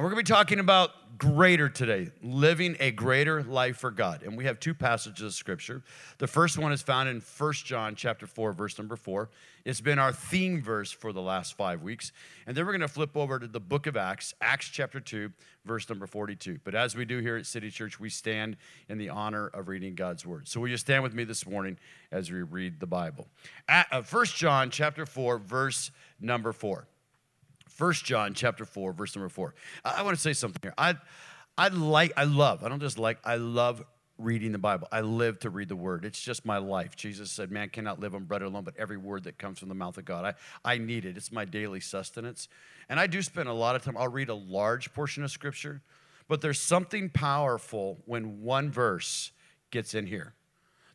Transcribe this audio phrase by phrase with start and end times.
[0.00, 4.22] And we're going to be talking about greater today, living a greater life for God.
[4.22, 5.82] And we have two passages of scripture.
[6.16, 9.28] The first one is found in 1 John chapter 4 verse number 4.
[9.66, 12.12] It's been our theme verse for the last 5 weeks.
[12.46, 15.30] And then we're going to flip over to the book of Acts, Acts chapter 2,
[15.66, 16.60] verse number 42.
[16.64, 18.56] But as we do here at City Church, we stand
[18.88, 20.48] in the honor of reading God's word.
[20.48, 21.76] So will you stand with me this morning
[22.10, 23.28] as we read the Bible?
[23.68, 26.88] Uh, 1 John chapter 4 verse number 4.
[27.80, 29.54] First John chapter 4, verse number 4.
[29.86, 30.74] I, I want to say something here.
[30.76, 30.96] I,
[31.56, 33.82] I like, I love, I don't just like, I love
[34.18, 34.86] reading the Bible.
[34.92, 36.04] I live to read the word.
[36.04, 36.94] It's just my life.
[36.94, 39.74] Jesus said, Man cannot live on bread alone, but every word that comes from the
[39.74, 40.26] mouth of God.
[40.62, 41.16] I, I need it.
[41.16, 42.48] It's my daily sustenance.
[42.90, 45.80] And I do spend a lot of time, I'll read a large portion of scripture,
[46.28, 49.32] but there's something powerful when one verse
[49.70, 50.34] gets in here.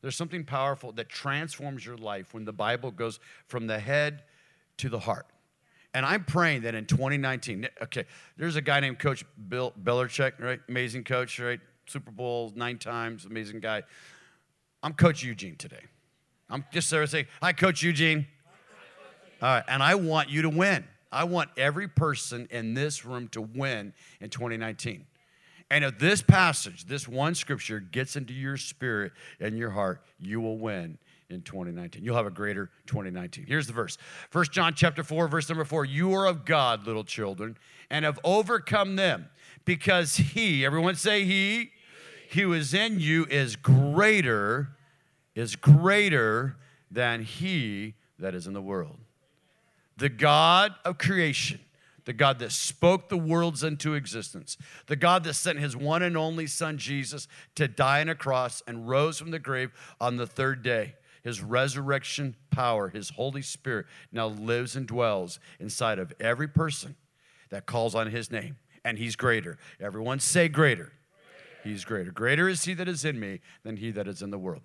[0.04, 4.22] There's something powerful that transforms your life when the Bible goes from the head
[4.78, 5.26] to the heart.
[5.96, 8.04] And I'm praying that in 2019, okay,
[8.36, 10.60] there's a guy named Coach Bill Belichick, right?
[10.68, 11.62] Amazing coach, right?
[11.88, 13.82] Super Bowl nine times, amazing guy.
[14.84, 15.80] I'm Coach Eugene today.
[16.50, 18.28] I'm just there to say, hi, Coach Eugene.
[19.42, 20.84] All right, and I want you to win.
[21.14, 25.06] I want every person in this room to win in 2019.
[25.72, 30.42] And if this passage, this one scripture gets into your spirit and your heart, you
[30.42, 30.98] will win
[31.30, 32.04] in 2019.
[32.04, 33.46] You'll have a greater 2019.
[33.48, 33.98] Here's the verse.
[34.30, 35.86] First John chapter 4 verse number 4.
[35.86, 37.58] You are of God, little children,
[37.90, 39.30] and have overcome them
[39.66, 41.72] because he, everyone say he,
[42.30, 44.70] he who is in you is greater
[45.36, 46.56] is greater
[46.90, 48.98] than he that is in the world.
[49.98, 51.60] The God of creation
[52.06, 56.16] the God that spoke the worlds into existence, the God that sent his one and
[56.16, 60.28] only Son, Jesus, to die on a cross and rose from the grave on the
[60.28, 60.94] third day
[61.26, 66.96] his resurrection power, his Holy Spirit now lives and dwells inside of every person
[67.50, 68.58] that calls on his name.
[68.86, 69.58] And he's greater.
[69.82, 70.94] Everyone say greater.
[71.64, 72.12] He's greater.
[72.12, 74.62] Greater is he that is in me than he that is in the world.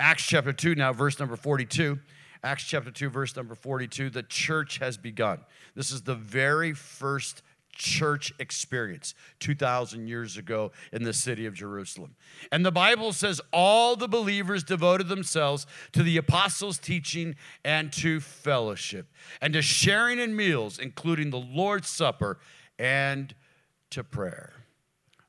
[0.00, 2.00] Acts chapter 2, now verse number 42.
[2.42, 4.10] Acts chapter 2, verse number 42.
[4.10, 5.38] The church has begun.
[5.76, 7.42] This is the very first
[7.80, 12.14] church experience 2,000 years ago in the city of Jerusalem.
[12.52, 18.20] And the Bible says all the believers devoted themselves to the apostles' teaching and to
[18.20, 19.06] fellowship
[19.40, 22.38] and to sharing in meals, including the Lord's Supper
[22.78, 23.34] and
[23.88, 24.52] to prayer.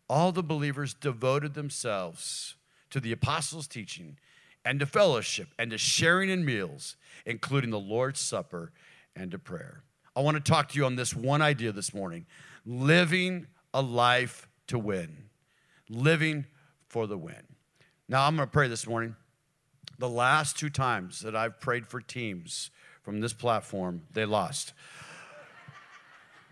[0.10, 2.56] All the believers devoted themselves
[2.90, 4.18] to the apostles' teaching
[4.66, 8.74] and to fellowship and to sharing in meals, including the Lord's Supper
[9.16, 9.84] and to prayer.
[10.16, 12.26] I want to talk to you on this one idea this morning
[12.66, 15.30] living a life to win.
[15.90, 16.46] Living
[16.88, 17.44] for the win.
[18.08, 19.16] Now, I'm going to pray this morning.
[20.00, 22.72] The last two times that I've prayed for teams
[23.04, 24.74] from this platform, they lost.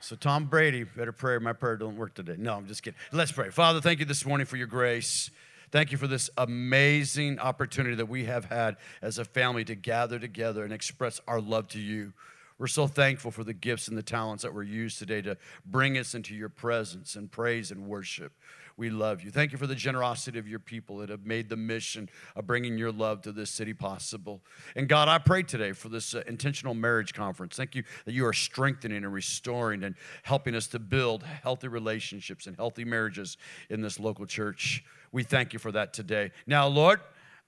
[0.02, 1.38] So, Tom Brady, better pray.
[1.40, 2.36] My prayer don't work today.
[2.38, 2.98] No, I'm just kidding.
[3.12, 3.50] Let's pray.
[3.50, 5.30] Father, thank you this morning for your grace.
[5.72, 10.18] Thank you for this amazing opportunity that we have had as a family to gather
[10.18, 12.14] together and express our love to you.
[12.60, 15.98] We're so thankful for the gifts and the talents that were used today to bring
[15.98, 18.34] us into your presence and praise and worship.
[18.76, 19.32] We love you.
[19.32, 22.78] Thank you for the generosity of your people that have made the mission of bringing
[22.78, 24.42] your love to this city possible.
[24.76, 27.56] And God, I pray today for this uh, intentional marriage conference.
[27.56, 32.46] Thank you that you are strengthening and restoring and helping us to build healthy relationships
[32.46, 33.38] and healthy marriages
[33.70, 34.84] in this local church.
[35.12, 36.32] We thank you for that today.
[36.46, 37.00] Now, Lord,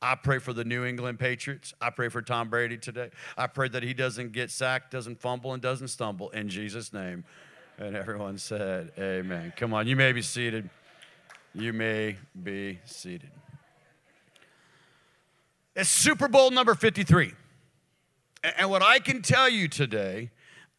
[0.01, 1.73] I pray for the New England Patriots.
[1.79, 3.11] I pray for Tom Brady today.
[3.37, 7.23] I pray that he doesn't get sacked, doesn't fumble, and doesn't stumble in Jesus' name.
[7.77, 9.53] And everyone said, Amen.
[9.55, 10.69] Come on, you may be seated.
[11.53, 13.29] You may be seated.
[15.75, 17.33] It's Super Bowl number 53.
[18.57, 20.31] And what I can tell you today,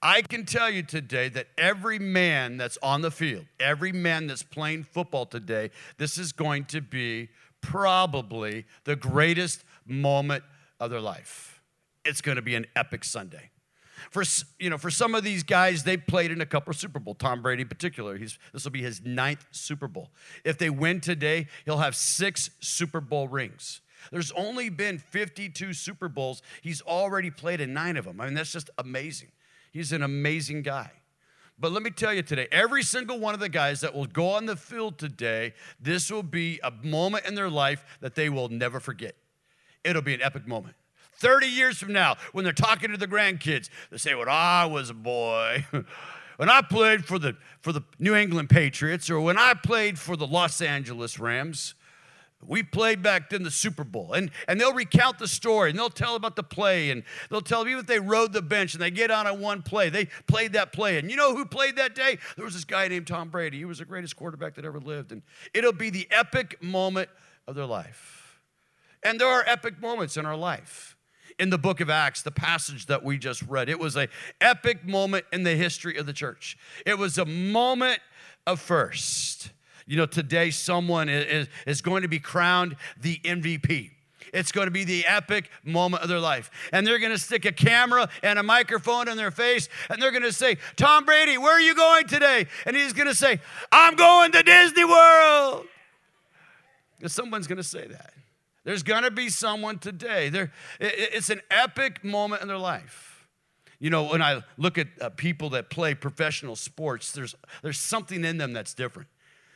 [0.03, 4.43] I can tell you today that every man that's on the field, every man that's
[4.43, 7.28] playing football today, this is going to be
[7.62, 10.45] probably the greatest moment
[10.78, 11.62] of their life.
[12.05, 13.50] It's going to be an epic Sunday.
[14.11, 14.25] For,
[14.59, 17.15] you know, for some of these guys, they played in a couple of Super Bowl.
[17.15, 20.11] Tom Brady in particular, he's, this will be his ninth Super Bowl.
[20.44, 23.81] If they win today, he'll have six Super Bowl rings.
[24.11, 26.43] There's only been 52 Super Bowls.
[26.61, 28.20] He's already played in nine of them.
[28.20, 29.31] I mean, that's just amazing.
[29.70, 30.91] He's an amazing guy.
[31.62, 34.31] But let me tell you today, every single one of the guys that will go
[34.31, 38.49] on the field today, this will be a moment in their life that they will
[38.49, 39.14] never forget.
[39.85, 40.75] It'll be an epic moment.
[41.19, 44.91] 30 years from now, when they're talking to the grandkids, they say, When I was
[44.91, 45.64] a boy,
[46.37, 50.17] when I played for the, for the New England Patriots, or when I played for
[50.17, 51.75] the Los Angeles Rams,
[52.47, 54.12] we played back then the Super Bowl.
[54.12, 57.67] And, and they'll recount the story and they'll tell about the play and they'll tell
[57.67, 60.55] even if they rode the bench and they get on a one play, they played
[60.55, 60.99] that play.
[60.99, 62.19] And you know who played that day?
[62.37, 63.59] There was this guy named Tom Brady.
[63.59, 65.12] He was the greatest quarterback that ever lived.
[65.12, 65.23] And
[65.55, 67.09] it'll be the epic moment
[67.47, 68.41] of their life.
[69.03, 70.97] And there are epic moments in our life.
[71.38, 74.09] In the book of Acts, the passage that we just read, it was a
[74.41, 76.59] epic moment in the history of the church.
[76.85, 78.00] It was a moment
[78.47, 79.50] of first.
[79.93, 83.91] You know, today someone is, is going to be crowned the MVP.
[84.33, 86.50] It's going to be the epic moment of their life.
[86.73, 90.11] And they're going to stick a camera and a microphone in their face and they're
[90.11, 92.47] going to say, Tom Brady, where are you going today?
[92.65, 93.39] And he's going to say,
[93.71, 95.67] I'm going to Disney World.
[97.03, 98.15] And someone's going to say that.
[98.65, 100.31] There's going to be someone today.
[100.31, 103.27] There, it's an epic moment in their life.
[103.79, 108.25] You know, when I look at uh, people that play professional sports, there's, there's something
[108.25, 109.09] in them that's different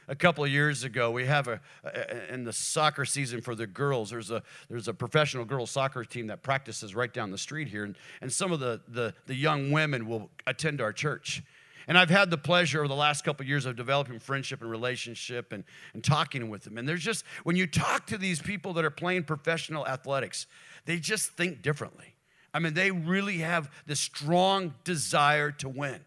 [0.08, 3.66] a couple of years ago we have a, a, in the soccer season for the
[3.66, 7.68] girls there's a there's a professional girls soccer team that practices right down the street
[7.68, 11.42] here and, and some of the, the the young women will attend our church
[11.88, 14.70] and I've had the pleasure over the last couple of years of developing friendship and
[14.70, 15.62] relationship and,
[15.94, 16.78] and talking with them.
[16.78, 20.46] And there's just, when you talk to these people that are playing professional athletics,
[20.84, 22.16] they just think differently.
[22.52, 26.04] I mean, they really have this strong desire to win.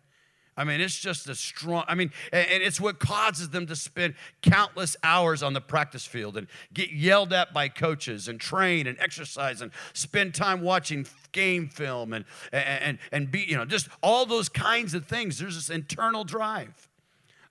[0.60, 4.16] I mean, it's just a strong, I mean, and it's what causes them to spend
[4.42, 9.00] countless hours on the practice field and get yelled at by coaches and train and
[9.00, 14.26] exercise and spend time watching game film and, and, and be, you know, just all
[14.26, 15.40] those kinds of things.
[15.40, 16.90] There's this internal drive.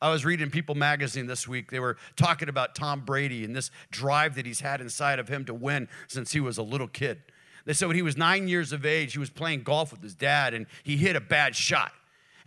[0.03, 1.71] I was reading People magazine this week.
[1.71, 5.47] They were talking about Tom Brady and this drive that he's had inside of him
[5.47, 7.23] to win since he was a little kid.
[7.65, 10.15] They said when he was nine years of age, he was playing golf with his
[10.15, 11.93] dad and he hit a bad shot.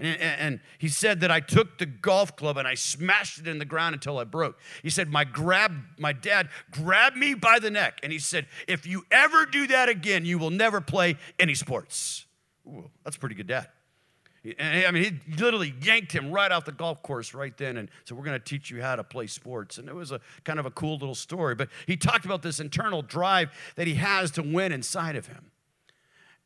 [0.01, 3.59] And, and, he said that I took the golf club and I smashed it in
[3.59, 4.57] the ground until I broke.
[4.81, 8.87] He said, my, grab, my dad grabbed me by the neck and he said, If
[8.87, 12.25] you ever do that again, you will never play any sports.
[12.67, 13.67] Ooh, that's pretty good dad.
[14.59, 18.17] I mean, he literally yanked him right off the golf course right then and said,
[18.17, 19.77] We're going to teach you how to play sports.
[19.77, 21.53] And it was a kind of a cool little story.
[21.53, 25.51] But he talked about this internal drive that he has to win inside of him.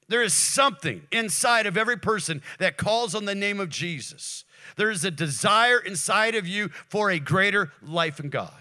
[0.08, 4.44] There is something inside of every person that calls on the name of Jesus.
[4.76, 8.54] There is a desire inside of you for a greater life in God.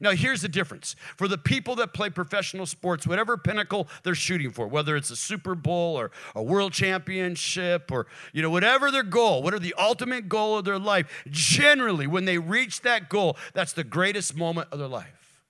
[0.00, 0.96] Now, here's the difference.
[1.16, 5.16] For the people that play professional sports, whatever pinnacle they're shooting for, whether it's a
[5.16, 10.28] Super Bowl or a world championship or, you know, whatever their goal, whatever the ultimate
[10.28, 14.78] goal of their life, generally, when they reach that goal, that's the greatest moment of
[14.78, 15.42] their life.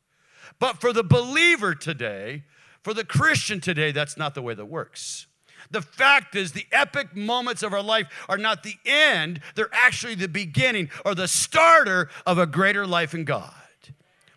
[0.59, 2.45] But for the believer today,
[2.83, 5.27] for the Christian today, that's not the way that works.
[5.71, 10.15] The fact is, the epic moments of our life are not the end, they're actually
[10.15, 13.53] the beginning or the starter of a greater life in God.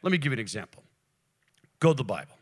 [0.02, 0.84] Let me give you an example.
[1.80, 2.38] Go to the Bible,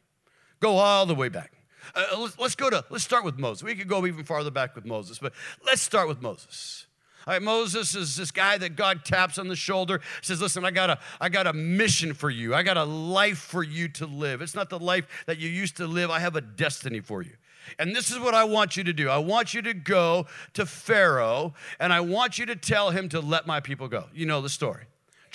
[0.59, 1.51] go all the way back.
[1.93, 3.63] Uh, let's, let's go to, let's start with Moses.
[3.63, 5.33] We could go even farther back with Moses, but
[5.65, 6.87] let's start with Moses.
[7.27, 10.69] All right, Moses is this guy that God taps on the shoulder, says, Listen, I
[10.69, 12.53] got, a, I got a mission for you.
[12.53, 14.41] I got a life for you to live.
[14.41, 17.33] It's not the life that you used to live, I have a destiny for you.
[17.79, 20.65] And this is what I want you to do I want you to go to
[20.65, 24.05] Pharaoh and I want you to tell him to let my people go.
[24.13, 24.85] You know the story.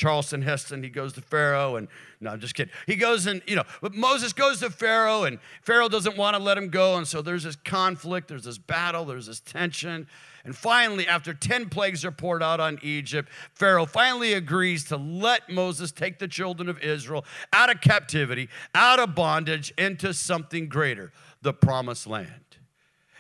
[0.00, 1.86] Charlton Heston, he goes to Pharaoh, and
[2.22, 2.72] no, I'm just kidding.
[2.86, 6.42] He goes and, you know, but Moses goes to Pharaoh, and Pharaoh doesn't want to
[6.42, 6.96] let him go.
[6.96, 10.06] And so there's this conflict, there's this battle, there's this tension.
[10.42, 15.50] And finally, after 10 plagues are poured out on Egypt, Pharaoh finally agrees to let
[15.50, 21.12] Moses take the children of Israel out of captivity, out of bondage, into something greater
[21.42, 22.56] the promised land.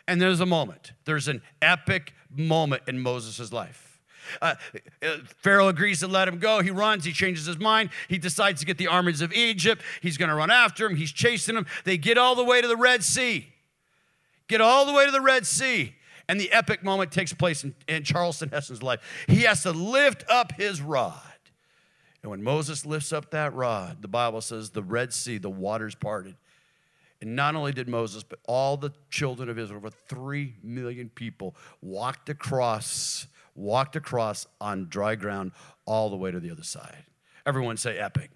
[0.06, 4.00] And there's a moment, there's an epic moment in Moses' life.
[4.40, 4.54] Uh,
[5.02, 6.60] uh, Pharaoh agrees to let him go.
[6.60, 7.90] He runs, he changes his mind.
[8.08, 9.82] He decides to get the armies of Egypt.
[10.02, 10.96] He's going to run after him.
[10.96, 11.66] He's chasing them.
[11.84, 13.48] They get all the way to the Red Sea.
[14.48, 15.94] Get all the way to the Red Sea.
[16.28, 19.00] And the epic moment takes place in, in Charlton Heston's life.
[19.26, 21.20] He has to lift up his rod.
[22.22, 25.94] And when Moses lifts up that rod, the Bible says the Red Sea, the waters
[25.94, 26.36] parted.
[27.20, 31.54] And not only did Moses, but all the children of Israel, over three million people,
[31.82, 35.52] walked across, walked across on dry ground
[35.84, 37.04] all the way to the other side.
[37.44, 38.30] Everyone say epic.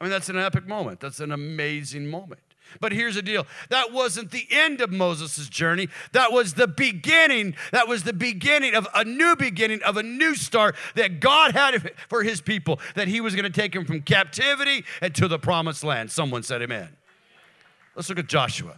[0.00, 1.00] I mean, that's an epic moment.
[1.00, 2.40] That's an amazing moment.
[2.80, 5.88] But here's the deal that wasn't the end of Moses' journey.
[6.12, 7.54] That was the beginning.
[7.72, 11.92] That was the beginning of a new beginning, of a new start that God had
[12.08, 15.38] for his people, that he was going to take them from captivity and to the
[15.38, 16.10] promised land.
[16.10, 16.88] Someone said, Amen.
[17.96, 18.76] Let's look at Joshua.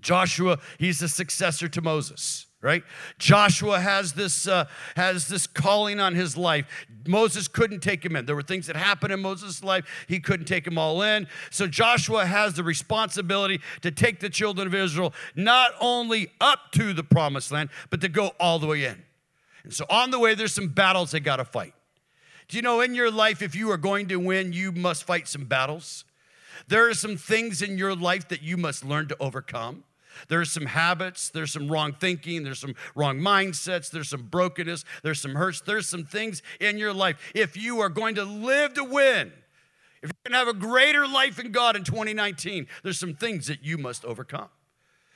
[0.00, 2.46] Joshua, he's the successor to Moses.
[2.60, 2.82] right?
[3.18, 4.66] Joshua has this uh,
[4.96, 6.66] has this calling on his life.
[7.06, 8.26] Moses couldn't take him in.
[8.26, 11.26] There were things that happened in Moses' life he couldn't take them all in.
[11.50, 16.92] So Joshua has the responsibility to take the children of Israel not only up to
[16.92, 19.02] the promised land, but to go all the way in.
[19.64, 21.74] And so on the way, there's some battles they got to fight.
[22.48, 25.28] Do you know in your life, if you are going to win, you must fight
[25.28, 26.04] some battles?
[26.66, 29.84] There are some things in your life that you must learn to overcome.
[30.26, 35.20] There's some habits, there's some wrong thinking, there's some wrong mindsets, there's some brokenness, there's
[35.20, 37.32] some hurts, there's some things in your life.
[37.34, 39.32] If you are going to live to win,
[40.02, 43.46] if you're going to have a greater life in God in 2019, there's some things
[43.46, 44.48] that you must overcome.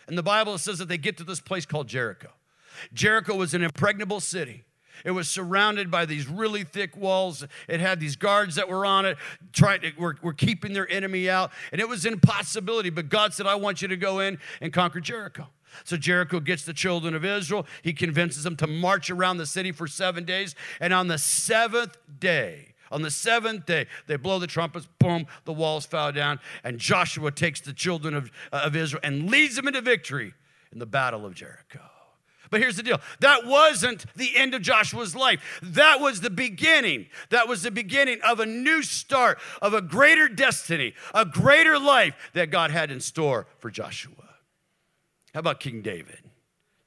[0.07, 2.31] And the Bible says that they get to this place called Jericho.
[2.93, 4.65] Jericho was an impregnable city.
[5.05, 7.45] It was surrounded by these really thick walls.
[7.69, 9.17] It had these guards that were on it,
[9.53, 11.51] trying to, were, were keeping their enemy out.
[11.73, 12.91] And it was impossibility.
[12.91, 15.49] But God said, I want you to go in and conquer Jericho.
[15.85, 17.67] So Jericho gets the children of Israel.
[17.83, 20.55] He convinces them to march around the city for seven days.
[20.81, 25.53] And on the seventh day, on the seventh day, they blow the trumpets, boom, the
[25.53, 26.41] walls fell down.
[26.63, 30.35] And Joshua takes the children of, of Israel and leads them into victory
[30.73, 31.81] in the battle of Jericho.
[32.53, 35.59] But here's the deal that wasn't the end of Joshua's life.
[35.63, 37.07] That was the beginning.
[37.31, 42.15] That was the beginning of a new start, of a greater destiny, a greater life
[42.35, 44.13] that God had in store for Joshua.
[45.33, 46.19] How about King David?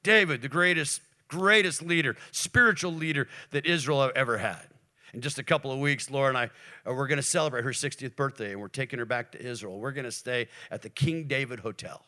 [0.04, 4.68] David, the greatest, greatest leader, spiritual leader that Israel ever had.
[5.14, 6.44] In just a couple of weeks, Laura and I,
[6.88, 9.80] uh, we're going to celebrate her 60th birthday, and we're taking her back to Israel.
[9.80, 12.06] We're going to stay at the King David Hotel.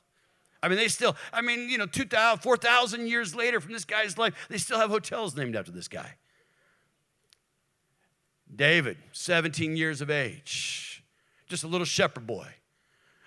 [0.62, 4.18] I mean, they still, I mean, you know, 2,000, 4,000 years later from this guy's
[4.18, 6.14] life, they still have hotels named after this guy.
[8.54, 11.04] David, 17 years of age,
[11.48, 12.48] just a little shepherd boy.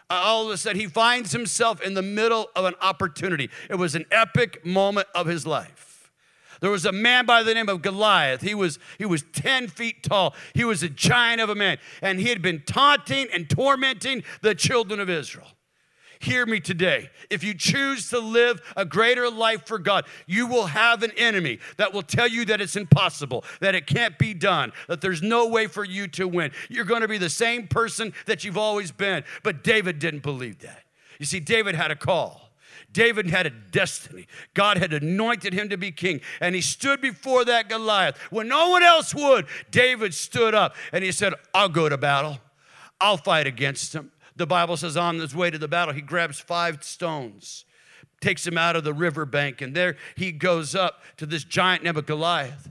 [0.10, 3.50] All of a sudden, he finds himself in the middle of an opportunity.
[3.70, 6.12] It was an epic moment of his life.
[6.60, 8.42] There was a man by the name of Goliath.
[8.42, 10.36] He was, he was 10 feet tall.
[10.54, 11.78] He was a giant of a man.
[12.02, 15.48] And he had been taunting and tormenting the children of Israel.
[16.22, 17.10] Hear me today.
[17.32, 21.58] If you choose to live a greater life for God, you will have an enemy
[21.78, 25.48] that will tell you that it's impossible, that it can't be done, that there's no
[25.48, 26.52] way for you to win.
[26.70, 29.24] You're going to be the same person that you've always been.
[29.42, 30.84] But David didn't believe that.
[31.18, 32.52] You see, David had a call.
[32.94, 34.28] David had a destiny.
[34.54, 38.16] God had anointed him to be king, and he stood before that Goliath.
[38.30, 42.38] When no one else would, David stood up and he said, I'll go to battle.
[43.00, 44.12] I'll fight against him.
[44.36, 47.66] The Bible says on his way to the battle, he grabs five stones,
[48.22, 52.70] takes them out of the riverbank, and there he goes up to this giant Goliath.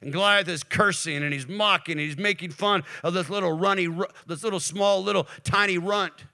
[0.00, 3.88] And Goliath is cursing and he's mocking and he's making fun of this little runny,
[4.26, 6.24] this little small, little tiny runt.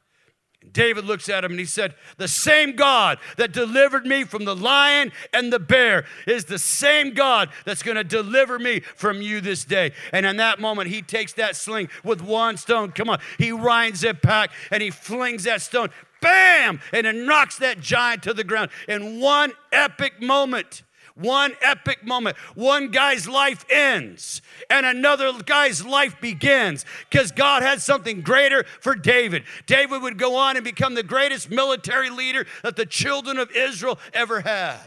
[0.72, 4.56] David looks at him and he said, The same God that delivered me from the
[4.56, 9.40] lion and the bear is the same God that's going to deliver me from you
[9.40, 9.92] this day.
[10.12, 12.92] And in that moment, he takes that sling with one stone.
[12.92, 13.20] Come on.
[13.38, 15.90] He winds it back and he flings that stone.
[16.20, 16.80] Bam!
[16.92, 20.82] And it knocks that giant to the ground in one epic moment.
[21.18, 22.36] One epic moment.
[22.54, 28.94] One guy's life ends and another guy's life begins because God had something greater for
[28.94, 29.42] David.
[29.66, 33.98] David would go on and become the greatest military leader that the children of Israel
[34.14, 34.78] ever had.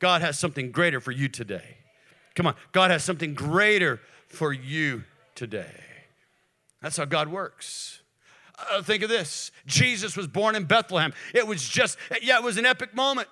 [0.00, 1.76] God has something greater for you today.
[2.34, 5.04] Come on, God has something greater for you
[5.36, 5.70] today.
[6.80, 8.00] That's how God works.
[8.70, 11.12] Uh, think of this Jesus was born in Bethlehem.
[11.32, 13.28] It was just, yeah, it was an epic moment.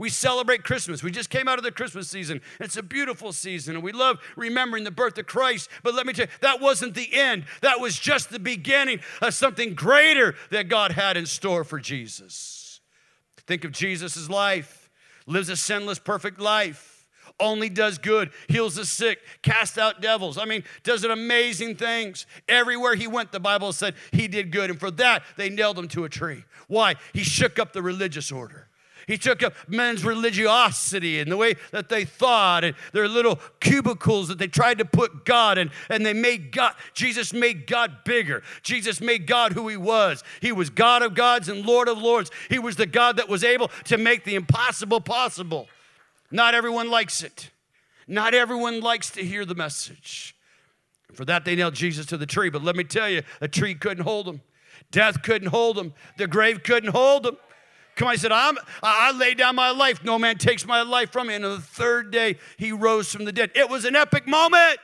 [0.00, 1.02] We celebrate Christmas.
[1.02, 2.40] We just came out of the Christmas season.
[2.58, 5.68] It's a beautiful season, and we love remembering the birth of Christ.
[5.82, 7.44] But let me tell you, that wasn't the end.
[7.60, 12.80] That was just the beginning of something greater that God had in store for Jesus.
[13.46, 14.88] Think of Jesus' life.
[15.26, 17.06] Lives a sinless, perfect life.
[17.38, 20.38] Only does good, heals the sick, casts out devils.
[20.38, 22.24] I mean, does amazing things.
[22.48, 24.70] Everywhere he went, the Bible said he did good.
[24.70, 26.44] And for that, they nailed him to a tree.
[26.68, 26.94] Why?
[27.12, 28.69] He shook up the religious order.
[29.10, 34.28] He took up men's religiosity and the way that they thought and their little cubicles
[34.28, 38.44] that they tried to put God in, and they made God, Jesus made God bigger.
[38.62, 40.22] Jesus made God who he was.
[40.40, 42.30] He was God of gods and Lord of lords.
[42.48, 45.66] He was the God that was able to make the impossible possible.
[46.30, 47.50] Not everyone likes it.
[48.06, 50.36] Not everyone likes to hear the message.
[51.14, 52.48] For that, they nailed Jesus to the tree.
[52.48, 54.40] But let me tell you, a tree couldn't hold him.
[54.92, 55.94] Death couldn't hold him.
[56.16, 57.38] The grave couldn't hold him.
[57.96, 60.02] Come on, he said, I'm, I lay down my life.
[60.02, 61.34] No man takes my life from me.
[61.34, 63.50] And on the third day, he rose from the dead.
[63.54, 64.80] It was an epic moment.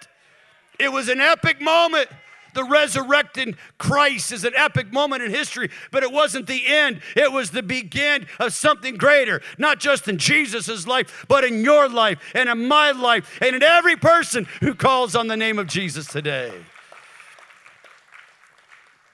[0.79, 2.09] It was an epic moment.
[2.57, 7.03] The resurrected Christ is an epic moment in history, but it wasn't the end.
[7.15, 11.87] It was the begin of something greater, not just in Jesus' life, but in your
[11.87, 15.67] life and in my life and in every person who calls on the name of
[15.67, 16.51] Jesus today.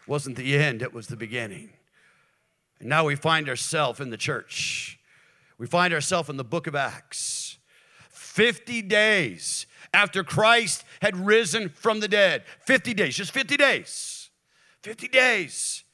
[0.07, 1.71] Wasn't the end, it was the beginning.
[2.83, 4.99] And now we find ourselves in the church.
[5.57, 7.59] We find ourselves in the book of Acts.
[8.11, 12.43] 50 days after Christ had risen from the dead.
[12.67, 14.31] 50 days, just 50 days.
[14.83, 15.85] 50 days.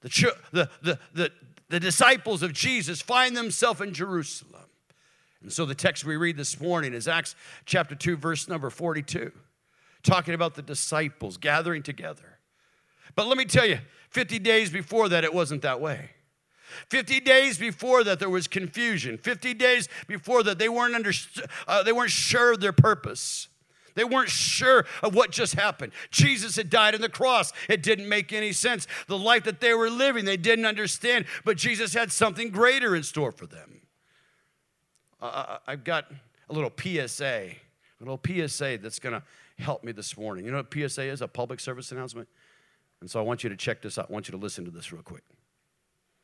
[0.00, 1.32] The, the, the, the,
[1.68, 4.64] the disciples of Jesus find themselves in Jerusalem.
[5.42, 7.34] And so the text we read this morning is Acts
[7.66, 9.32] chapter 2, verse number 42,
[10.02, 12.38] talking about the disciples gathering together.
[13.14, 13.80] But let me tell you,
[14.10, 16.10] 50 days before that, it wasn't that way.
[16.88, 19.18] 50 days before that, there was confusion.
[19.18, 21.12] 50 days before that, they weren't, under,
[21.66, 23.48] uh, they weren't sure of their purpose.
[23.94, 25.92] They weren't sure of what just happened.
[26.10, 27.52] Jesus had died on the cross.
[27.68, 28.86] It didn't make any sense.
[29.08, 33.02] The life that they were living, they didn't understand, but Jesus had something greater in
[33.02, 33.82] store for them.
[35.20, 36.06] Uh, I've got
[36.48, 37.58] a little PSA, a
[38.00, 39.22] little PSA that's going to
[39.62, 40.44] help me this morning.
[40.44, 41.20] You know what PSA is?
[41.20, 42.28] A public service announcement.
[43.00, 44.06] And so I want you to check this out.
[44.10, 45.22] I want you to listen to this real quick.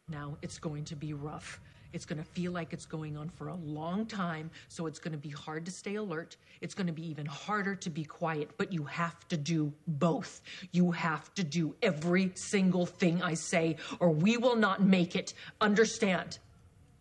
[0.09, 1.61] Now it's going to be rough.
[1.92, 5.12] It's going to feel like it's going on for a long time, so it's going
[5.12, 6.37] to be hard to stay alert.
[6.61, 10.42] It's going to be even harder to be quiet, but you have to do both.
[10.73, 15.33] You have to do every single thing I say, or we will not make it.
[15.61, 16.38] Understand?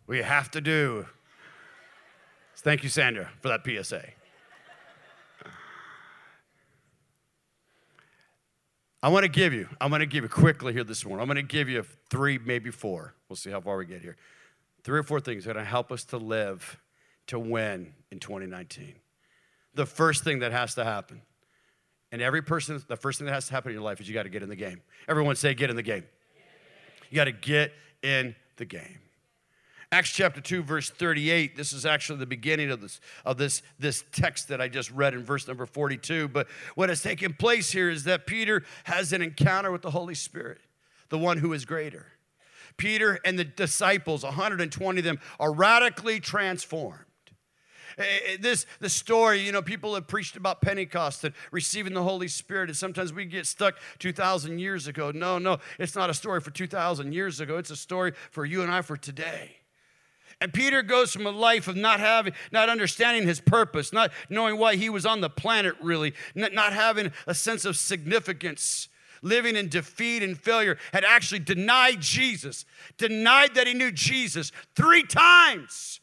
[0.07, 1.07] We have to do.
[2.57, 4.05] Thank you, Sandra, for that PSA.
[9.05, 11.21] I want to give you, I'm going to give you quickly here this morning.
[11.21, 13.13] I'm going to give you three, maybe four.
[13.29, 14.15] We'll see how far we get here.
[14.83, 16.81] Three or four things that are going to help us to live,
[17.27, 18.95] to win in 2019.
[19.75, 21.21] The first thing that has to happen,
[22.11, 24.15] and every person, the first thing that has to happen in your life is you
[24.15, 24.81] got to get in the game.
[25.07, 26.05] Everyone say, get in the game.
[27.11, 29.01] You got to get in the game.
[29.91, 31.55] Acts chapter 2, verse 38.
[31.55, 35.13] This is actually the beginning of this, of this, this text that I just read
[35.13, 36.27] in verse number 42.
[36.27, 40.15] But what has taken place here is that Peter has an encounter with the Holy
[40.15, 40.59] Spirit,
[41.09, 42.07] the one who is greater.
[42.77, 46.99] Peter and the disciples, 120 of them, are radically transformed.
[47.97, 52.03] Eh, eh, this the story, you know, people have preached about Pentecost and receiving the
[52.03, 55.11] Holy Spirit, and sometimes we get stuck 2,000 years ago.
[55.11, 57.57] No, no, it's not a story for 2,000 years ago.
[57.57, 59.55] It's a story for you and I for today.
[60.41, 64.57] And Peter goes from a life of not having, not understanding his purpose, not knowing
[64.57, 68.89] why he was on the planet really, not having a sense of significance,
[69.21, 72.65] living in defeat and failure, had actually denied Jesus,
[72.97, 76.01] denied that he knew Jesus three times.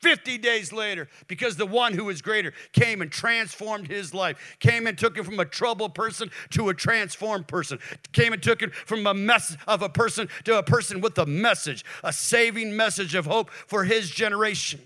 [0.00, 4.86] 50 days later because the one who is greater came and transformed his life came
[4.86, 7.78] and took him from a troubled person to a transformed person
[8.12, 11.26] came and took him from a mess of a person to a person with a
[11.26, 14.80] message a saving message of hope for his generation.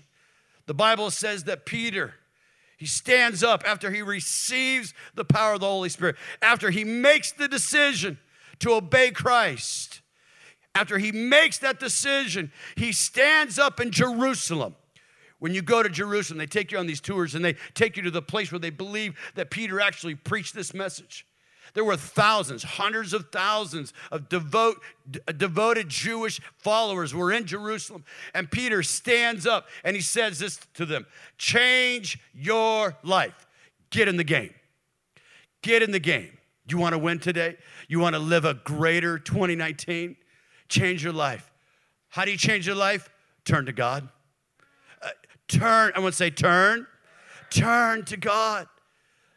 [0.65, 2.15] The bible says that peter
[2.77, 7.31] he stands up after he receives the power of the holy spirit after he makes
[7.31, 8.17] the decision
[8.59, 10.01] to obey christ.
[10.75, 14.75] After he makes that decision he stands up in jerusalem
[15.43, 18.03] when you go to Jerusalem, they take you on these tours and they take you
[18.03, 21.27] to the place where they believe that Peter actually preached this message.
[21.73, 24.81] There were thousands, hundreds of thousands of devote,
[25.27, 28.05] uh, devoted Jewish followers were in Jerusalem.
[28.33, 31.05] And Peter stands up and he says this to them
[31.37, 33.45] Change your life.
[33.89, 34.53] Get in the game.
[35.61, 36.37] Get in the game.
[36.69, 37.57] You want to win today?
[37.89, 40.15] You want to live a greater 2019?
[40.69, 41.51] Change your life.
[42.07, 43.09] How do you change your life?
[43.43, 44.07] Turn to God.
[45.47, 46.87] Turn, I want to say turn.
[47.49, 48.67] Turn to God.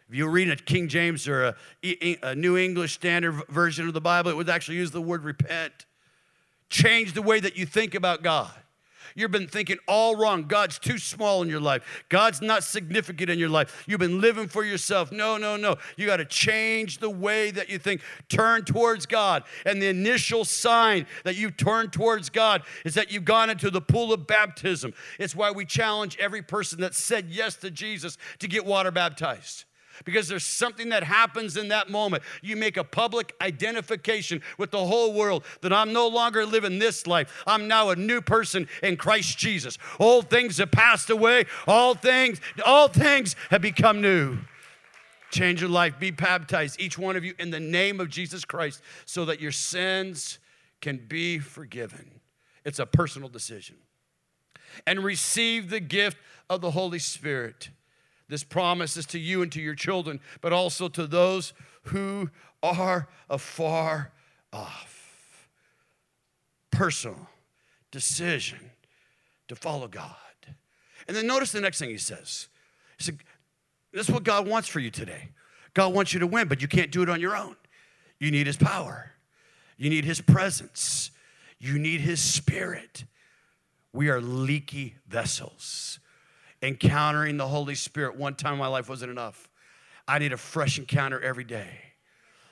[0.09, 4.01] If you read a King James or a, a New English Standard Version of the
[4.01, 5.87] Bible, it would actually use the word repent.
[6.69, 8.53] Change the way that you think about God.
[9.17, 10.45] You've been thinking all wrong.
[10.45, 12.05] God's too small in your life.
[12.11, 13.85] God's not significant in your life.
[13.89, 15.11] You've been living for yourself.
[15.11, 15.77] No, no, no.
[15.97, 18.03] You got to change the way that you think.
[18.29, 19.45] Turn towards God.
[19.65, 23.81] And the initial sign that you turn towards God is that you've gone into the
[23.81, 24.93] pool of baptism.
[25.19, 29.66] It's why we challenge every person that said yes to Jesus to get water baptized
[30.05, 32.23] because there's something that happens in that moment.
[32.43, 37.07] You make a public identification with the whole world that I'm no longer living this
[37.07, 37.43] life.
[37.47, 39.79] I'm now a new person in Christ Jesus.
[39.99, 41.47] Old things have passed away.
[41.67, 44.39] All things, all things have become new.
[45.31, 45.99] Change your life.
[45.99, 49.53] Be baptized, each one of you, in the name of Jesus Christ, so that your
[49.53, 50.39] sins
[50.81, 52.21] can be forgiven.
[52.65, 53.77] It's a personal decision.
[54.87, 57.71] And receive the gift of the Holy Spirit.
[58.29, 61.53] This promise is to you and to your children, but also to those
[61.85, 62.31] who
[62.63, 64.13] are afar
[64.53, 65.49] off.
[66.71, 67.29] Personal
[67.91, 68.59] decision
[69.49, 70.15] to follow God.
[71.07, 72.49] And then notice the next thing he says.
[72.99, 73.19] He said,
[73.93, 75.29] This is what God wants for you today.
[75.75, 77.57] God wants you to win, but you can't do it on your own.
[78.19, 79.13] You need his power,
[79.77, 81.11] you need his presence,
[81.59, 83.05] you need his spirit.
[83.93, 86.01] We are leaky vessels.
[86.63, 89.49] Encountering the Holy Spirit one time in my life wasn't enough.
[90.09, 91.81] I need a fresh encounter every day.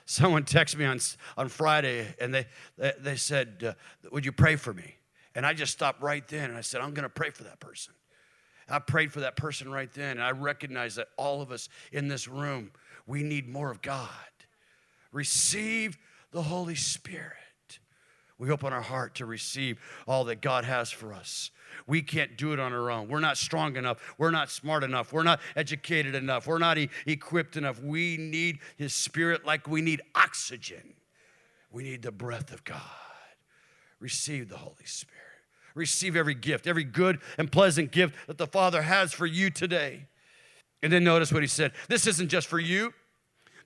[0.05, 0.99] Someone texted me on,
[1.37, 2.45] on Friday and they,
[2.77, 4.95] they, said, uh, Would you pray for me?
[5.33, 7.59] And I just stopped right then and I said, I'm going to pray for that
[7.59, 7.93] person.
[8.69, 10.17] I prayed for that person right then.
[10.17, 12.71] And I recognize that all of us in this room,
[13.07, 14.09] we need more of God.
[15.11, 15.97] Receive
[16.31, 17.33] the Holy Spirit.
[18.37, 21.51] We open our heart to receive all that God has for us.
[21.87, 23.07] We can't do it on our own.
[23.07, 24.15] We're not strong enough.
[24.17, 25.13] We're not smart enough.
[25.13, 26.47] We're not educated enough.
[26.47, 27.81] We're not e- equipped enough.
[27.81, 30.95] We need His Spirit like we need oxygen.
[31.71, 32.81] We need the breath of God.
[33.99, 35.21] Receive the Holy Spirit.
[35.73, 40.07] Receive every gift, every good and pleasant gift that the Father has for you today.
[40.81, 42.93] And then notice what He said this isn't just for you.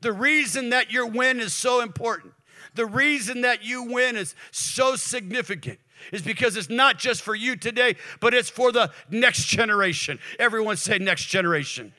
[0.02, 2.34] The reason that your win is so important,
[2.76, 5.80] the reason that you win is so significant
[6.12, 10.20] is because it's not just for you today, but it's for the next generation.
[10.38, 11.94] Everyone say, next generation.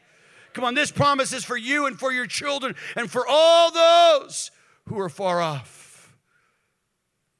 [0.53, 4.51] Come on, this promise is for you and for your children and for all those
[4.89, 6.17] who are far off.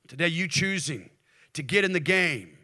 [0.07, 1.11] Today, you choosing
[1.53, 2.57] to get in the game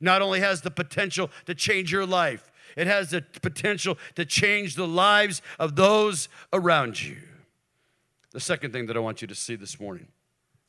[0.00, 4.74] not only has the potential to change your life, it has the potential to change
[4.74, 7.18] the lives of those around you.
[8.32, 10.08] The second thing that I want you to see this morning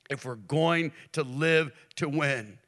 [0.10, 2.60] if we're going to live to win,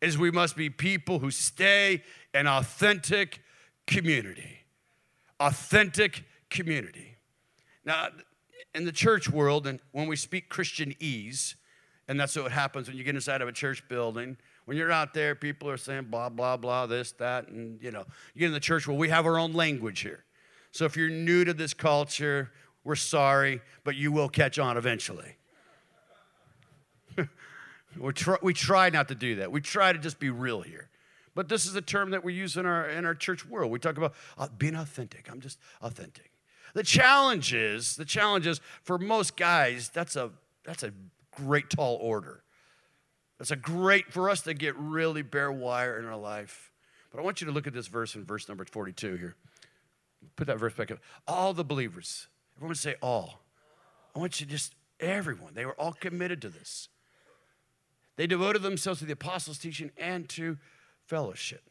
[0.00, 3.42] is we must be people who stay in authentic
[3.86, 4.60] community.
[5.40, 7.16] Authentic community.
[7.84, 8.08] Now,
[8.74, 11.56] in the church world, and when we speak Christianese,
[12.06, 15.14] and that's what happens when you get inside of a church building, when you're out
[15.14, 18.52] there, people are saying blah, blah, blah, this, that, and you know, you get in
[18.52, 20.24] the church, well, we have our own language here.
[20.70, 22.52] So if you're new to this culture,
[22.84, 25.36] we're sorry, but you will catch on eventually.
[28.42, 29.52] we try, not to do that.
[29.52, 30.88] We try to just be real here.
[31.34, 33.70] But this is a term that we use in our, in our church world.
[33.70, 35.28] We talk about uh, being authentic.
[35.30, 36.32] I'm just authentic.
[36.74, 40.30] The challenge is, the challenge is for most guys, that's a,
[40.64, 40.92] that's a
[41.34, 42.42] great tall order.
[43.38, 46.72] That's a great for us to get really bare wire in our life.
[47.10, 49.36] But I want you to look at this verse in verse number 42 here.
[50.36, 50.98] Put that verse back up.
[51.26, 52.26] All the believers,
[52.58, 53.40] everyone say all.
[54.14, 56.88] I want you to just, everyone, they were all committed to this.
[58.16, 60.58] They devoted themselves to the apostles' teaching and to
[61.06, 61.62] fellowship.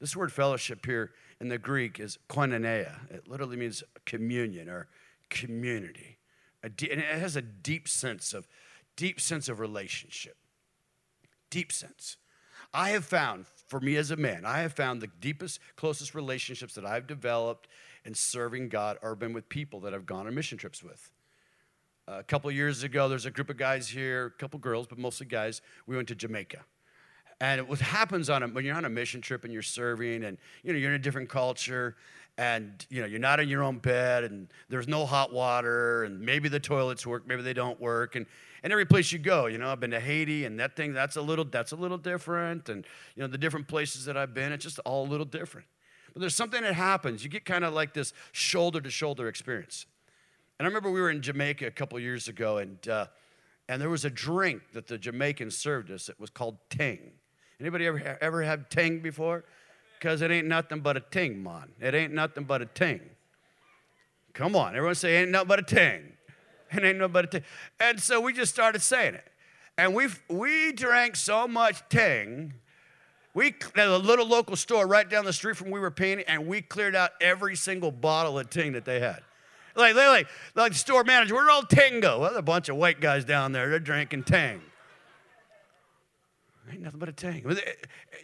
[0.00, 3.10] This word fellowship here in the Greek is koinonia.
[3.10, 4.88] It literally means communion or
[5.30, 6.18] community.
[6.62, 8.48] and it has a deep sense of
[8.96, 10.36] deep sense of relationship.
[11.50, 12.16] Deep sense.
[12.72, 16.74] I have found, for me as a man, I have found the deepest, closest relationships
[16.74, 17.68] that I've developed
[18.04, 21.10] in serving God are been with people that I've gone on mission trips with.
[22.06, 25.26] A couple years ago, there's a group of guys here, a couple girls, but mostly
[25.26, 25.62] guys.
[25.86, 26.60] We went to Jamaica.
[27.40, 30.38] And what happens on a, when you're on a mission trip and you're serving and
[30.62, 31.96] you know, you're in a different culture
[32.36, 36.20] and you know, you're not in your own bed and there's no hot water and
[36.20, 38.16] maybe the toilets work, maybe they don't work.
[38.16, 38.26] And,
[38.62, 41.16] and every place you go, you know, I've been to Haiti and that thing, that's
[41.16, 42.68] a little, that's a little different.
[42.68, 45.66] And, you know, the different places that I've been, it's just all a little different.
[46.14, 47.24] But there's something that happens.
[47.24, 49.86] You get kind of like this shoulder to shoulder experience.
[50.58, 53.06] And I remember we were in Jamaica a couple years ago, and, uh,
[53.68, 56.08] and there was a drink that the Jamaicans served us.
[56.08, 57.12] It was called Ting.
[57.60, 59.44] Anybody ever, ever had Ting before?
[59.98, 61.72] Because it ain't nothing but a ting, man.
[61.80, 63.00] It ain't nothing but a ting.
[64.34, 66.12] Come on, everyone say, ain't nothing but a ting.
[66.72, 67.42] It ain't nothing but a ting.
[67.80, 69.26] And so we just started saying it.
[69.78, 72.54] And we we drank so much ting.
[73.34, 76.24] We at a little local store right down the street from where we were painting,
[76.28, 79.22] and we cleared out every single bottle of ting that they had.
[79.74, 82.20] Like, like, like the store manager, we're all Tango.
[82.20, 84.62] Well, a bunch of white guys down there, they're drinking Tang.
[86.70, 87.42] Ain't nothing but a Tang.
[87.46, 87.72] Eh, eh,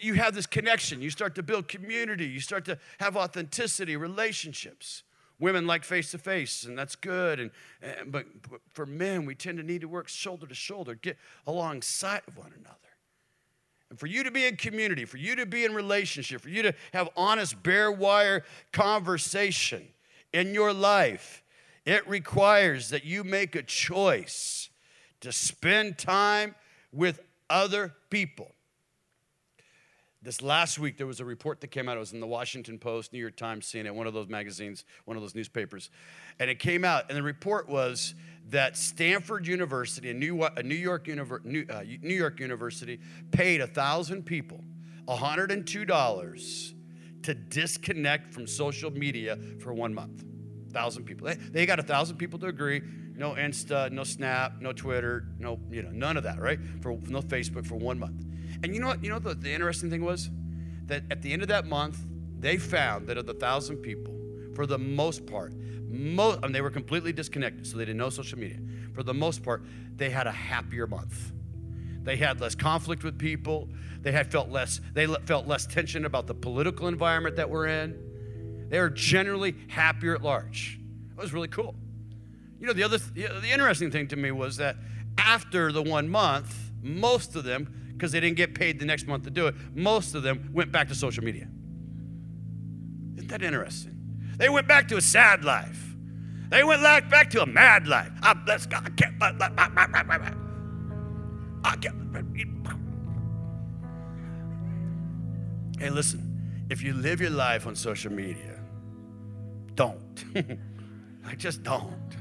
[0.01, 1.03] you have this connection.
[1.03, 2.27] You start to build community.
[2.27, 5.03] You start to have authenticity, relationships.
[5.40, 7.40] Women like face to face, and that's good.
[7.40, 7.51] And,
[7.83, 11.16] and but, but for men, we tend to need to work shoulder to shoulder, get
[11.46, 12.77] alongside of one another.
[13.96, 16.74] For you to be in community, for you to be in relationship, for you to
[16.92, 19.88] have honest, bare wire conversation
[20.33, 21.42] in your life,
[21.85, 24.70] it requires that you make a choice
[25.20, 26.55] to spend time
[26.92, 28.53] with other people.
[30.22, 31.96] this last week there was a report that came out.
[31.96, 35.16] It was in the Washington Post, New York Times, CNN, one of those magazines, one
[35.16, 35.90] of those newspapers.
[36.38, 38.14] And it came out, and the report was
[38.51, 44.25] that Stanford University, a New, New, York, New, uh, New York University, paid a thousand
[44.25, 44.63] people
[45.09, 46.75] $102
[47.23, 50.25] to disconnect from social media for one month.
[50.73, 51.27] Thousand people.
[51.27, 52.81] They, they got a thousand people to agree.
[53.17, 56.59] No Insta, no Snap, no Twitter, no, you know, none of that, right?
[56.81, 58.25] For no Facebook for one month.
[58.63, 59.03] And you know what?
[59.03, 60.31] You know the, the interesting thing was?
[60.87, 61.99] That at the end of that month,
[62.39, 64.15] they found that of the thousand people,
[64.55, 65.53] for the most part,
[65.89, 68.59] most, mean, they were completely disconnected, so they didn't know social media.
[68.95, 69.65] For the most part,
[69.97, 71.33] they had a happier month.
[72.03, 73.69] They had less conflict with people.
[74.01, 74.81] They had felt less.
[74.95, 78.69] They felt less tension about the political environment that we're in.
[78.69, 80.79] They were generally happier at large.
[81.11, 81.75] It was really cool.
[82.59, 84.77] You know, the other, the interesting thing to me was that
[85.19, 89.25] after the one month, most of them because they didn't get paid the next month
[89.25, 91.47] to do it, most of them went back to social media.
[93.17, 94.00] Isn't that interesting?
[94.40, 95.94] They went back to a sad life.
[96.48, 98.11] They went back to a mad life.
[98.22, 98.87] I bless God.
[98.87, 99.22] I can't.
[101.62, 102.16] I can't.
[105.79, 106.26] Hey, listen.
[106.70, 108.59] If you live your life on social media,
[109.74, 110.24] don't.
[111.26, 112.16] I just don't.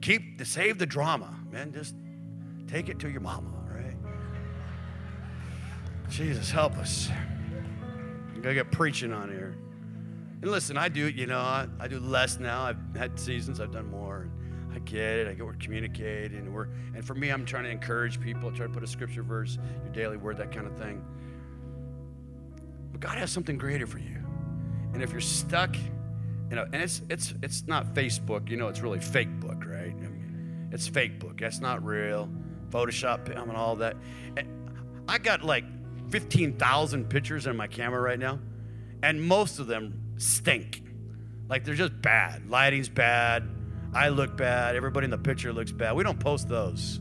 [0.00, 1.74] Keep the save the drama, man.
[1.74, 1.94] Just
[2.66, 3.50] take it to your mama.
[3.54, 3.96] All right?
[6.08, 7.10] Jesus, help us.
[8.34, 9.58] I'm to get preaching on here.
[10.40, 12.62] And listen, I do, it, you know, I, I do less now.
[12.62, 14.30] I've had seasons, I've done more.
[14.72, 15.28] I get it.
[15.28, 16.38] I get we're communicating.
[16.38, 19.22] And, we're, and for me, I'm trying to encourage people, try to put a scripture
[19.22, 21.04] verse, your daily word, that kind of thing.
[22.92, 24.16] But God has something greater for you.
[24.92, 25.74] And if you're stuck,
[26.50, 29.92] you know, and it's it's it's not Facebook, you know, it's really fake book, right?
[29.92, 31.40] I mean, it's fake book.
[31.40, 32.28] That's not real.
[32.70, 33.96] Photoshop, I mean, all that.
[35.08, 35.64] I got like
[36.10, 38.38] 15,000 pictures in my camera right now,
[39.02, 40.82] and most of them stink.
[41.48, 42.48] Like they're just bad.
[42.50, 43.48] Lighting's bad.
[43.94, 44.76] I look bad.
[44.76, 45.96] Everybody in the picture looks bad.
[45.96, 47.00] We don't post those.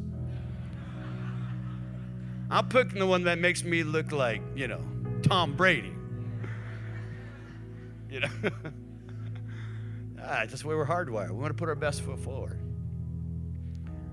[2.49, 4.81] I'm picking the one that makes me look like, you know,
[5.23, 5.93] Tom Brady.
[8.09, 8.29] You know?
[10.23, 11.29] ah, just the way we're hardwired.
[11.29, 12.57] We want to put our best foot forward.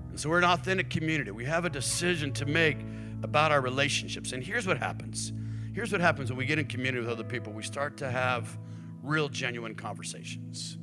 [0.09, 1.31] And so we're an authentic community.
[1.31, 2.77] We have a decision to make
[3.23, 4.33] about our relationships.
[4.33, 5.31] And here's what happens
[5.73, 8.57] here's what happens when we get in community with other people we start to have
[9.05, 10.77] real, genuine conversations.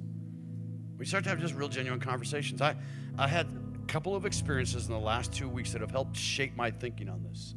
[0.98, 2.62] We start to have just real, genuine conversations.
[2.62, 2.76] I,
[3.18, 6.56] I had a couple of experiences in the last two weeks that have helped shape
[6.56, 7.54] my thinking on this.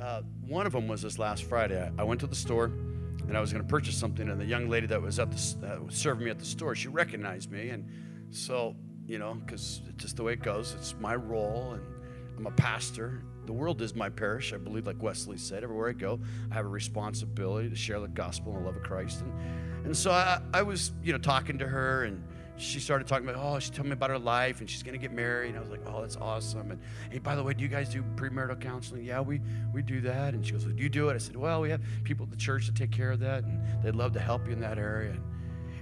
[0.00, 1.80] Uh, one of them was this last Friday.
[1.82, 2.66] I, I went to the store
[3.26, 5.66] and I was going to purchase something, and the young lady that was at the
[5.66, 7.86] uh, serving me at the store, she recognized me, and
[8.30, 8.74] so
[9.06, 10.74] you know, because it's just the way it goes.
[10.78, 11.82] It's my role, and
[12.36, 14.52] I'm a pastor, the world is my parish.
[14.52, 16.20] I believe, like Wesley said, everywhere I go,
[16.52, 19.22] I have a responsibility to share the gospel and the love of Christ.
[19.22, 22.22] And, and so I, I was, you know, talking to her, and
[22.56, 25.00] she started talking about, oh, she told me about her life, and she's going to
[25.00, 25.48] get married.
[25.48, 26.70] And I was like, oh, that's awesome.
[26.70, 29.04] And hey, by the way, do you guys do premarital counseling?
[29.04, 29.40] Yeah, we
[29.74, 30.32] we do that.
[30.34, 31.14] And she goes, well, do you do it?
[31.14, 33.60] I said, well, we have people at the church that take care of that, and
[33.82, 35.10] they'd love to help you in that area.
[35.10, 35.24] And,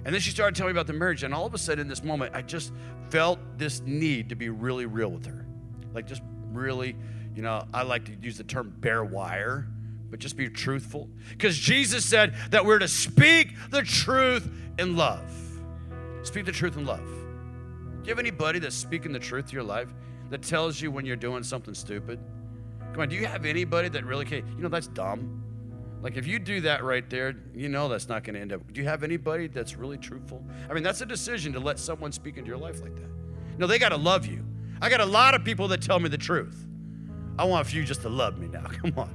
[0.05, 1.87] and then she started telling me about the marriage, and all of a sudden, in
[1.87, 2.73] this moment, I just
[3.11, 5.45] felt this need to be really real with her,
[5.93, 6.95] like just really
[7.35, 9.67] you know, I like to use the term bare wire,
[10.09, 11.09] but just be truthful.
[11.29, 15.31] Because Jesus said that we're to speak the truth in love.
[16.23, 16.99] Speak the truth in love.
[16.99, 19.89] Do you have anybody that's speaking the truth to your life
[20.29, 22.19] that tells you when you're doing something stupid?
[22.93, 25.43] Come on, do you have anybody that really can, you know, that's dumb?
[26.01, 28.61] Like if you do that right there, you know that's not going to end up.
[28.71, 30.43] Do you have anybody that's really truthful?
[30.69, 33.09] I mean, that's a decision to let someone speak into your life like that.
[33.57, 34.45] No, they got to love you.
[34.81, 36.65] I got a lot of people that tell me the truth.
[37.39, 38.63] I want a few just to love me now.
[38.81, 39.09] Come on.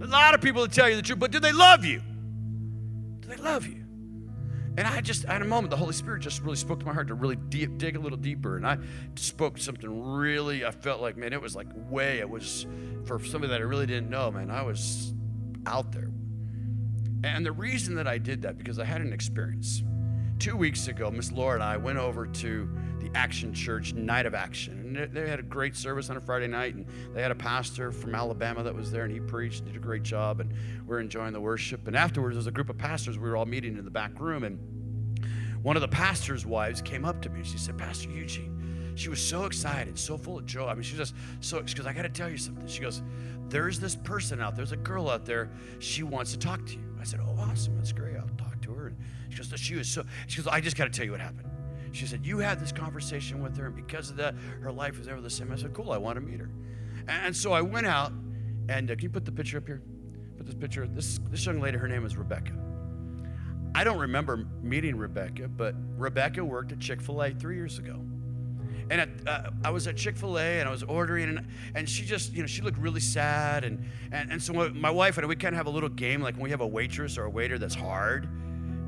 [0.00, 2.00] a lot of people that tell you the truth, but do they love you?
[3.18, 3.82] Do they love you?
[4.78, 7.08] And I just, at a moment, the Holy Spirit just really spoke to my heart
[7.08, 8.56] to really deep, dig a little deeper.
[8.56, 8.78] And I
[9.16, 12.64] spoke something really, I felt like, man, it was like way, it was
[13.06, 15.14] for somebody that I really didn't know, man, I was
[15.66, 16.12] out there.
[17.24, 19.82] And the reason that I did that, because I had an experience.
[20.38, 22.68] Two weeks ago, Miss Laura and I went over to
[23.00, 24.96] the Action Church Night of Action.
[24.96, 27.90] And they had a great service on a Friday night, and they had a pastor
[27.90, 30.52] from Alabama that was there, and he preached, and did a great job, and
[30.86, 31.86] we are enjoying the worship.
[31.86, 33.18] And afterwards, there was a group of pastors.
[33.18, 34.58] We were all meeting in the back room, and
[35.62, 37.42] one of the pastor's wives came up to me.
[37.42, 40.66] She said, Pastor Eugene, she was so excited, so full of joy.
[40.66, 42.66] I mean, she was just so, goes, I got to tell you something.
[42.66, 43.02] She goes,
[43.48, 46.74] There's this person out there, there's a girl out there, she wants to talk to
[46.74, 46.84] you.
[47.00, 48.16] I said, Oh, awesome, that's great.
[48.16, 48.86] I'll talk to her.
[48.88, 48.96] And
[49.44, 51.48] she goes, She was so, she goes, I just got to tell you what happened.
[51.92, 55.08] She said, You had this conversation with her, and because of that, her life is
[55.08, 55.52] ever the same.
[55.52, 56.50] I said, Cool, I want to meet her.
[57.08, 58.12] And so I went out
[58.68, 59.82] And uh, can you put the picture up here?
[60.36, 60.86] Put this picture.
[60.86, 62.52] This this young lady, her name is Rebecca.
[63.74, 68.00] I don't remember meeting Rebecca, but Rebecca worked at Chick Fil A three years ago.
[68.88, 71.88] And at, uh, I was at Chick Fil A and I was ordering, and, and
[71.88, 73.64] she just, you know, she looked really sad.
[73.64, 76.22] And and, and so my wife and I, we kind of have a little game,
[76.22, 78.28] like when we have a waitress or a waiter that's hard,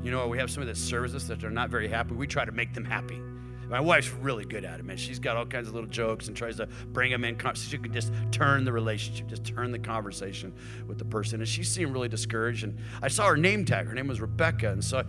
[0.03, 2.45] you know, we have somebody that serves us that are not very happy, we try
[2.45, 3.21] to make them happy.
[3.69, 4.97] My wife's really good at it, man.
[4.97, 7.39] She's got all kinds of little jokes and tries to bring them in.
[7.39, 10.53] So she can just turn the relationship, just turn the conversation
[10.87, 11.39] with the person.
[11.39, 12.63] And she seemed really discouraged.
[12.63, 13.85] And I saw her name tag.
[13.85, 14.71] Her name was Rebecca.
[14.71, 15.03] And so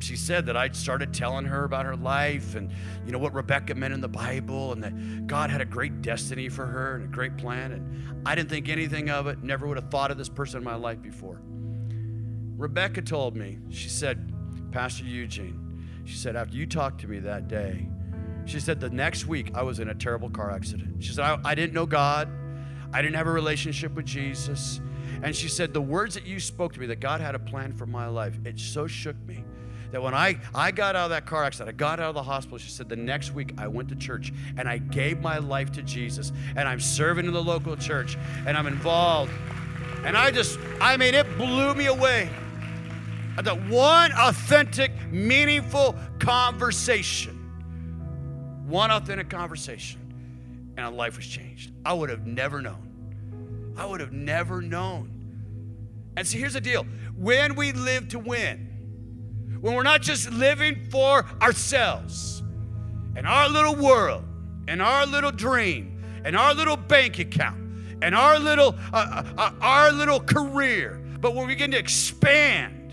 [0.00, 2.70] she said that I started telling her about her life and
[3.06, 6.48] you know what Rebecca meant in the Bible and that God had a great destiny
[6.48, 9.76] for her and a great plan and I didn't think anything of it never would
[9.76, 11.40] have thought of this person in my life before
[12.56, 14.32] Rebecca told me she said
[14.72, 15.64] Pastor Eugene
[16.04, 17.88] she said, after you talked to me that day,
[18.44, 21.02] she said, the next week I was in a terrible car accident.
[21.02, 22.28] She said, I, I didn't know God.
[22.92, 24.80] I didn't have a relationship with Jesus.
[25.22, 27.72] And she said, the words that you spoke to me, that God had a plan
[27.72, 29.44] for my life, it so shook me
[29.92, 32.22] that when I, I got out of that car accident, I got out of the
[32.22, 35.72] hospital, she said, the next week I went to church and I gave my life
[35.72, 36.32] to Jesus.
[36.54, 39.32] And I'm serving in the local church and I'm involved.
[40.04, 42.28] And I just, I mean, it blew me away
[43.42, 47.40] that one authentic, meaningful conversation.
[48.66, 50.00] One authentic conversation,
[50.76, 51.72] and a life was changed.
[51.84, 53.74] I would have never known.
[53.76, 55.10] I would have never known.
[56.16, 60.88] And see, here's the deal when we live to win, when we're not just living
[60.90, 62.42] for ourselves
[63.16, 64.24] and our little world
[64.68, 67.58] and our little dream and our little bank account
[68.02, 72.83] and our little uh, uh, uh our little career but when we begin to expand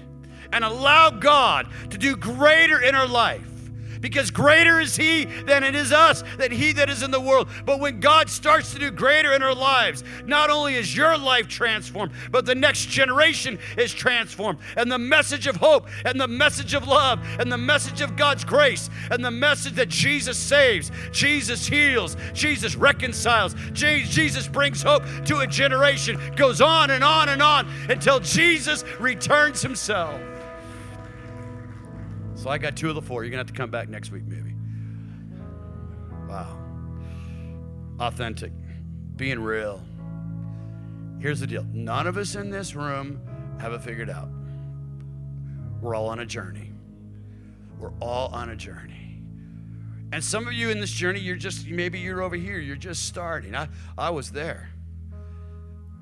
[0.52, 3.52] and allow God to do greater in our life.
[4.02, 7.48] Because greater is He than it is us, than He that is in the world.
[7.66, 11.48] But when God starts to do greater in our lives, not only is your life
[11.48, 14.60] transformed, but the next generation is transformed.
[14.76, 18.44] And the message of hope, and the message of love, and the message of God's
[18.44, 25.40] grace, and the message that Jesus saves, Jesus heals, Jesus reconciles, Jesus brings hope to
[25.40, 30.20] a generation goes on and on and on until Jesus returns Himself.
[32.42, 33.24] So I got two of the four.
[33.24, 34.56] You're going to have to come back next week, maybe.
[36.28, 36.58] Wow.
[38.00, 38.52] Authentic,
[39.16, 39.80] being real.
[41.20, 43.22] Here's the deal none of us in this room
[43.60, 44.28] have it figured out.
[45.82, 46.72] We're all on a journey.
[47.78, 49.22] We're all on a journey.
[50.12, 53.06] And some of you in this journey, you're just, maybe you're over here, you're just
[53.06, 53.56] starting.
[53.56, 53.68] I,
[54.00, 54.72] I was there.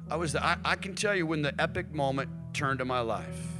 [0.10, 3.59] I was, I, I can tell you when the epic moment turned to my life.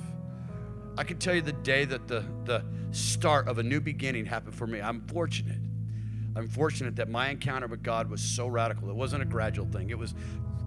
[1.00, 4.54] I can tell you the day that the, the start of a new beginning happened
[4.54, 4.82] for me.
[4.82, 5.62] I'm fortunate.
[6.36, 8.90] I'm fortunate that my encounter with God was so radical.
[8.90, 10.14] It wasn't a gradual thing, it was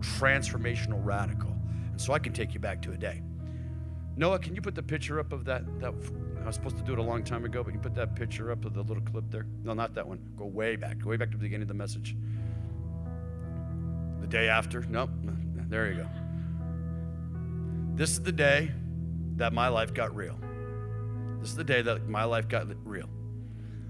[0.01, 1.55] transformational radical.
[1.91, 3.21] And so I can take you back to a day.
[4.17, 5.65] Noah, can you put the picture up of that?
[5.81, 5.93] that
[6.43, 8.51] I was supposed to do it a long time ago, but you put that picture
[8.51, 9.45] up of the little clip there.
[9.65, 10.19] No, not that one.
[10.39, 10.99] Go way back.
[11.01, 12.17] Go way back to the beginning of the message.
[14.23, 14.81] The day after.
[14.89, 15.11] Nope.
[15.69, 16.09] There you go.
[17.97, 18.73] This is the day
[19.37, 20.37] that my life got real.
[21.41, 23.09] This is the day that my life got real.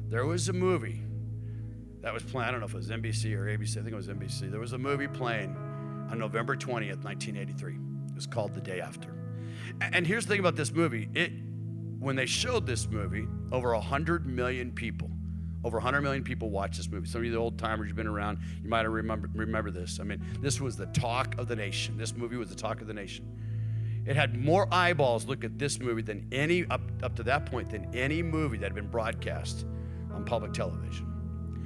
[0.09, 1.03] There was a movie
[2.01, 3.95] that was playing, I don't know if it was NBC or ABC, I think it
[3.95, 4.51] was NBC.
[4.51, 5.57] There was a movie playing
[6.11, 7.75] on November 20th, 1983.
[7.75, 9.15] It was called The Day After.
[9.81, 11.33] And here's the thing about this movie it,
[11.99, 15.11] when they showed this movie, over 100 million people,
[15.65, 17.07] over 100 million people watched this movie.
[17.07, 20.01] Some of you, the old timers, you've been around, you might remember, remember this.
[20.01, 21.97] I mean, this was the talk of the nation.
[21.97, 23.25] This movie was the talk of the nation.
[24.05, 27.71] It had more eyeballs look at this movie than any, up, up to that point,
[27.71, 29.65] than any movie that had been broadcast
[30.13, 31.07] on public television.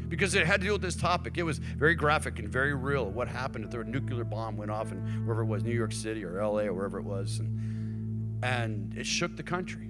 [0.09, 1.39] Because it had to do with this topic.
[1.39, 3.11] It was very graphic and very real.
[3.11, 5.93] What happened if there a nuclear bomb went off in wherever it was, New York
[5.93, 7.41] City or LA or wherever it was.
[7.41, 9.89] And, and it shook the country.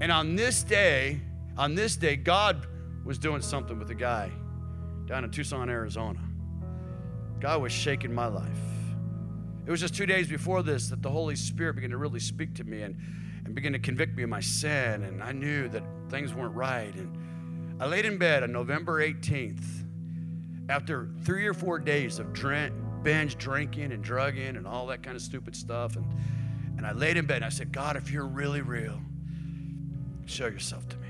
[0.00, 1.20] And on this day,
[1.56, 2.66] on this day, God
[3.04, 4.30] was doing something with a guy
[5.06, 6.20] down in Tucson, Arizona.
[7.40, 8.75] God was shaking my life.
[9.66, 12.54] It was just two days before this that the Holy Spirit began to really speak
[12.54, 12.96] to me and,
[13.44, 15.02] and begin to convict me of my sin.
[15.02, 16.94] And I knew that things weren't right.
[16.94, 19.64] And I laid in bed on November 18th
[20.68, 25.16] after three or four days of drink, binge drinking and drugging and all that kind
[25.16, 25.96] of stupid stuff.
[25.96, 26.06] And,
[26.76, 29.00] and I laid in bed and I said, God, if you're really real,
[30.26, 31.08] show yourself to me.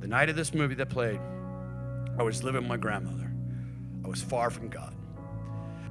[0.00, 1.20] The night of this movie that played,
[2.18, 3.30] I was living with my grandmother.
[4.02, 4.94] I was far from God.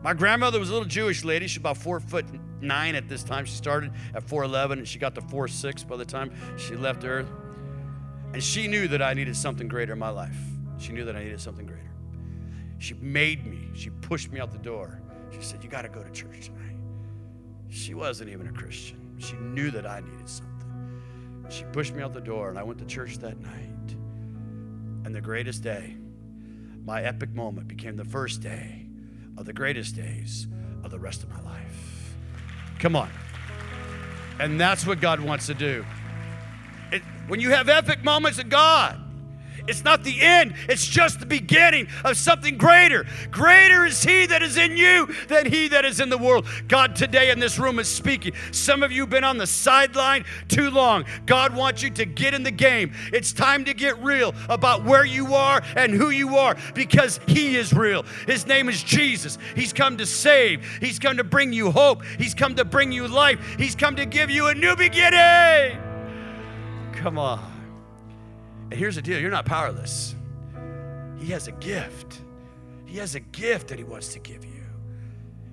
[0.04, 1.48] My grandmother was a little Jewish lady.
[1.48, 2.26] She's about four foot
[2.60, 3.46] nine at this time.
[3.46, 7.30] She started at 4'11 and she got to 4'6 by the time she left Earth.
[8.34, 10.38] And she knew that I needed something greater in my life.
[10.80, 11.92] She knew that I needed something greater.
[12.80, 15.00] She made me, she pushed me out the door
[15.32, 16.78] She said, You got to go to church tonight.
[17.70, 19.16] She wasn't even a Christian.
[19.20, 21.02] She knew that I needed something.
[21.50, 23.96] She pushed me out the door, and I went to church that night.
[25.06, 25.96] And the greatest day,
[26.84, 28.88] my epic moment, became the first day
[29.38, 30.48] of the greatest days
[30.84, 32.16] of the rest of my life.
[32.80, 33.10] Come on.
[34.40, 35.86] And that's what God wants to do.
[36.92, 39.00] It, when you have epic moments of God,
[39.68, 43.06] it's not the end, it's just the beginning of something greater.
[43.30, 46.48] Greater is He that is in you than He that is in the world.
[46.68, 48.34] God today in this room is speaking.
[48.52, 51.06] Some of you have been on the sideline too long.
[51.26, 52.94] God wants you to get in the game.
[53.14, 57.56] It's time to get real about where you are and who you are because He
[57.56, 58.04] is real.
[58.28, 59.38] His name is Jesus.
[59.56, 63.08] He's come to save, He's come to bring you hope, He's come to bring you
[63.08, 65.80] life, He's come to give you a new beginning.
[66.94, 67.51] Come on.
[68.72, 70.16] And here's the deal you're not powerless.
[71.20, 72.22] He has a gift.
[72.86, 74.64] He has a gift that He wants to give you.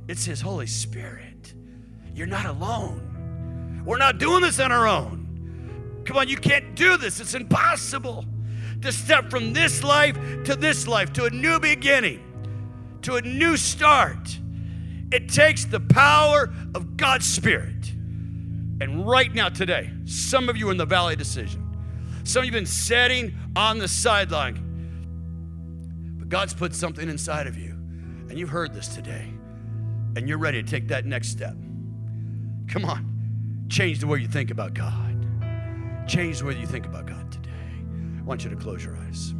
[0.06, 1.52] It's His Holy Spirit.
[2.14, 3.82] You're not alone.
[3.84, 6.02] We're not doing this on our own.
[6.04, 7.20] Come on, you can't do this.
[7.20, 8.24] It's impossible
[8.82, 12.22] to step from this life to this life, to a new beginning,
[13.02, 14.38] to a new start.
[15.10, 17.92] It takes the power of God's Spirit.
[18.80, 21.67] And right now, today, some of you in the valley decision.
[22.28, 26.16] Some of you have been sitting on the sideline.
[26.18, 27.70] But God's put something inside of you,
[28.28, 29.32] and you've heard this today,
[30.14, 31.56] and you're ready to take that next step.
[32.68, 35.26] Come on, change the way you think about God.
[36.06, 37.48] Change the way you think about God today.
[38.18, 39.32] I want you to close your eyes.